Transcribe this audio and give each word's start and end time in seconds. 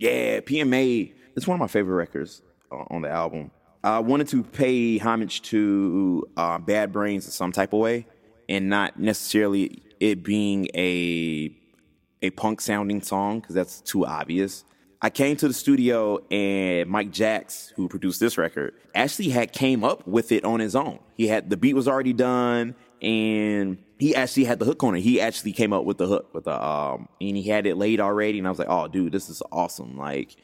Yeah, 0.00 0.40
PMA. 0.40 1.12
It's 1.36 1.46
one 1.46 1.56
of 1.56 1.60
my 1.60 1.66
favorite 1.66 1.94
records 1.94 2.40
uh, 2.72 2.84
on 2.88 3.02
the 3.02 3.10
album. 3.10 3.50
I 3.84 3.98
wanted 3.98 4.28
to 4.28 4.42
pay 4.42 4.96
homage 4.96 5.42
to 5.42 6.26
uh, 6.38 6.58
Bad 6.58 6.90
Brains 6.90 7.26
in 7.26 7.32
some 7.32 7.52
type 7.52 7.74
of 7.74 7.80
way, 7.80 8.06
and 8.48 8.70
not 8.70 8.98
necessarily 8.98 9.82
it 10.00 10.24
being 10.24 10.68
a 10.74 11.54
a 12.22 12.30
punk 12.30 12.62
sounding 12.62 13.02
song 13.02 13.40
because 13.40 13.54
that's 13.54 13.82
too 13.82 14.06
obvious. 14.06 14.64
I 15.02 15.10
came 15.10 15.36
to 15.36 15.48
the 15.48 15.54
studio 15.54 16.18
and 16.30 16.88
Mike 16.88 17.10
Jacks, 17.10 17.72
who 17.76 17.88
produced 17.88 18.20
this 18.20 18.36
record, 18.36 18.74
actually 18.94 19.30
had 19.30 19.52
came 19.52 19.84
up 19.84 20.06
with 20.06 20.32
it 20.32 20.44
on 20.44 20.60
his 20.60 20.74
own. 20.76 20.98
He 21.14 21.26
had 21.26 21.50
the 21.50 21.56
beat 21.58 21.74
was 21.74 21.88
already 21.88 22.12
done 22.14 22.74
and 23.02 23.78
he 24.00 24.16
actually 24.16 24.44
had 24.44 24.58
the 24.58 24.64
hook 24.64 24.82
on 24.82 24.96
it. 24.96 25.02
He 25.02 25.20
actually 25.20 25.52
came 25.52 25.74
up 25.74 25.84
with 25.84 25.98
the 25.98 26.06
hook 26.06 26.32
with 26.32 26.44
the 26.44 26.64
um 26.64 27.08
and 27.20 27.36
he 27.36 27.42
had 27.42 27.66
it 27.66 27.76
laid 27.76 28.00
already 28.00 28.38
and 28.38 28.46
I 28.46 28.50
was 28.50 28.58
like, 28.58 28.70
"Oh, 28.70 28.88
dude, 28.88 29.12
this 29.12 29.28
is 29.28 29.42
awesome." 29.52 29.96
Like 29.96 30.36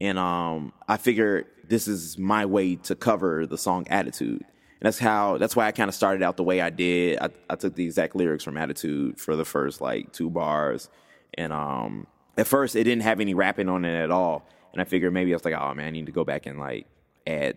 and 0.00 0.18
um 0.18 0.72
I 0.86 0.98
figured 0.98 1.46
this 1.66 1.88
is 1.88 2.18
my 2.18 2.44
way 2.44 2.76
to 2.76 2.94
cover 2.94 3.46
the 3.46 3.56
song 3.56 3.86
Attitude. 3.88 4.42
And 4.42 4.86
that's 4.86 4.98
how 4.98 5.38
that's 5.38 5.56
why 5.56 5.66
I 5.66 5.72
kind 5.72 5.88
of 5.88 5.94
started 5.94 6.22
out 6.22 6.36
the 6.36 6.44
way 6.44 6.60
I 6.60 6.68
did. 6.68 7.18
I, 7.20 7.30
I 7.48 7.56
took 7.56 7.74
the 7.74 7.84
exact 7.84 8.14
lyrics 8.14 8.44
from 8.44 8.58
Attitude 8.58 9.18
for 9.18 9.34
the 9.34 9.46
first 9.46 9.80
like 9.80 10.12
two 10.12 10.28
bars 10.28 10.90
and 11.34 11.52
um 11.54 12.06
at 12.36 12.46
first 12.46 12.76
it 12.76 12.84
didn't 12.84 13.02
have 13.02 13.20
any 13.20 13.32
rapping 13.32 13.70
on 13.70 13.86
it 13.86 13.98
at 13.98 14.10
all. 14.10 14.46
And 14.72 14.82
I 14.82 14.84
figured 14.84 15.12
maybe 15.14 15.32
I 15.32 15.36
was 15.36 15.44
like, 15.44 15.54
oh 15.54 15.74
man, 15.74 15.86
I 15.86 15.90
need 15.90 16.06
to 16.06 16.12
go 16.12 16.24
back 16.24 16.44
and 16.44 16.58
like 16.58 16.86
add 17.26 17.56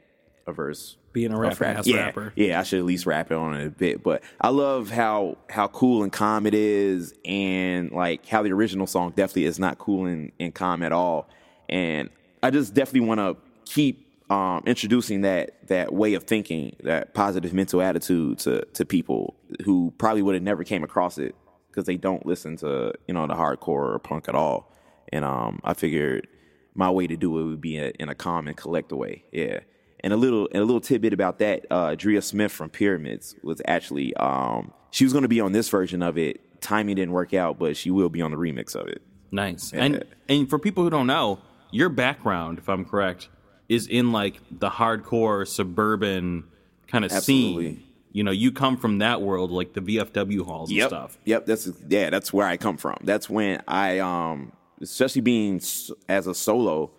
verse. 0.52 0.98
Being 1.14 1.32
a 1.32 1.40
rapper, 1.40 1.64
ass 1.64 1.86
yeah, 1.86 2.06
rapper. 2.06 2.34
Yeah, 2.36 2.60
I 2.60 2.64
should 2.64 2.80
at 2.80 2.86
least 2.86 3.06
rap 3.06 3.32
it 3.32 3.36
on 3.36 3.54
it 3.54 3.68
a 3.68 3.70
bit. 3.70 4.04
But 4.04 4.24
I 4.42 4.50
love 4.50 4.90
how 4.90 5.38
how 5.50 5.68
cool 5.68 6.04
and 6.04 6.12
calm 6.12 6.48
it 6.48 6.56
is 6.56 7.14
and 7.24 7.92
like 7.92 8.26
how 8.26 8.42
the 8.42 8.52
original 8.52 8.88
song 8.88 9.12
definitely 9.16 9.46
is 9.46 9.60
not 9.60 9.78
cool 9.78 10.06
and, 10.06 10.32
and 10.40 10.54
calm 10.54 10.82
at 10.82 10.92
all. 10.92 11.30
And 11.70 12.10
I 12.42 12.50
just 12.50 12.74
definitely 12.74 13.08
want 13.08 13.20
to 13.20 13.38
keep 13.72 14.08
um, 14.32 14.64
introducing 14.66 15.22
that 15.22 15.68
that 15.68 15.94
way 15.94 16.16
of 16.16 16.24
thinking, 16.24 16.76
that 16.84 17.14
positive 17.14 17.54
mental 17.54 17.82
attitude 17.82 18.40
to 18.40 18.66
to 18.74 18.86
people 18.86 19.36
who 19.64 19.94
probably 20.00 20.24
would 20.24 20.34
have 20.34 20.44
never 20.44 20.64
came 20.64 20.84
across 20.84 21.20
it 21.20 21.36
because 21.70 21.86
they 21.86 21.98
don't 21.98 22.26
listen 22.26 22.58
to 22.58 22.94
you 23.08 23.14
know 23.14 23.28
the 23.28 23.36
hardcore 23.36 23.94
or 23.94 24.00
punk 24.00 24.28
at 24.28 24.36
all. 24.36 24.72
And 25.12 25.24
um, 25.24 25.60
I 25.64 25.76
figured 25.76 26.28
my 26.76 26.90
way 26.90 27.08
to 27.08 27.16
do 27.16 27.40
it 27.40 27.44
would 27.44 27.62
be 27.62 27.78
a, 27.78 27.90
in 28.00 28.10
a 28.10 28.16
calm 28.16 28.48
and 28.48 28.58
collected 28.58 28.96
way. 28.96 29.24
Yeah. 29.32 29.60
And 30.04 30.12
a 30.12 30.18
little 30.18 30.50
and 30.52 30.62
a 30.62 30.66
little 30.66 30.82
tidbit 30.82 31.14
about 31.14 31.40
that, 31.40 31.66
uh, 31.72 31.96
Drea 31.96 32.22
Smith 32.22 32.52
from 32.52 32.70
Pyramids 32.70 33.36
was 33.42 33.62
actually 33.66 34.14
um, 34.18 34.74
she 34.92 35.06
was 35.06 35.14
going 35.14 35.22
to 35.24 35.30
be 35.30 35.40
on 35.40 35.54
this 35.54 35.70
version 35.70 36.02
of 36.04 36.18
it. 36.18 36.42
Timing 36.62 36.96
didn't 36.98 37.14
work 37.14 37.34
out, 37.34 37.58
but 37.58 37.78
she 37.78 37.90
will 37.90 38.10
be 38.10 38.22
on 38.22 38.32
the 38.32 38.38
remix 38.38 38.76
of 38.76 38.88
it. 38.88 39.02
Nice. 39.32 39.72
And 39.74 40.04
and 40.28 40.50
for 40.50 40.60
people 40.60 40.84
who 40.84 40.90
don't 40.90 41.08
know, 41.08 41.40
your 41.72 41.88
background, 41.90 42.58
if 42.58 42.68
I'm 42.68 42.84
correct, 42.86 43.30
is 43.70 43.88
in 43.88 44.12
like 44.12 44.40
the 44.52 44.70
hardcore 44.70 45.48
suburban 45.48 46.44
kind 46.88 47.06
of 47.06 47.12
Absolutely. 47.12 47.66
scene. 47.76 47.84
You 48.12 48.24
know, 48.24 48.32
you 48.32 48.52
come 48.52 48.78
from 48.78 49.00
that 49.00 49.22
world, 49.22 49.50
like 49.52 49.74
the 49.74 49.82
VFW 49.82 50.46
halls 50.46 50.70
Yep. 50.72 50.84
and 50.84 50.90
stuff. 50.90 51.18
Yep. 51.26 51.46
That's 51.46 51.70
yeah. 51.88 52.10
That's 52.10 52.32
where 52.34 52.46
I 52.46 52.58
come 52.58 52.78
from. 52.78 52.98
That's 53.04 53.30
when 53.30 53.62
I 53.68 54.00
um, 54.00 54.52
especially 54.82 55.22
being 55.22 55.62
as 56.10 56.28
a 56.28 56.36
solo 56.36 56.92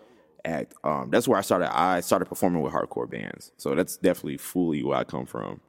act. 0.45 0.73
Um, 0.83 1.09
that's 1.09 1.27
where 1.27 1.37
I 1.37 1.41
started. 1.41 1.75
I 1.75 2.01
started 2.01 2.25
performing 2.25 2.61
with 2.61 2.73
hardcore 2.73 3.09
bands. 3.09 3.51
So 3.57 3.75
that's 3.75 3.97
definitely 3.97 4.37
fully 4.37 4.83
where 4.83 4.97
I 4.97 5.03
come 5.03 5.25
from. 5.25 5.61